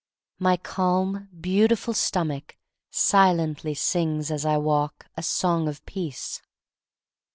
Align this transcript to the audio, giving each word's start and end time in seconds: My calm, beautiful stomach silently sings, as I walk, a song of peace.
My 0.39 0.57
calm, 0.57 1.29
beautiful 1.41 1.93
stomach 1.93 2.57
silently 2.89 3.75
sings, 3.75 4.31
as 4.31 4.45
I 4.47 4.57
walk, 4.57 5.05
a 5.15 5.21
song 5.21 5.67
of 5.67 5.85
peace. 5.85 6.41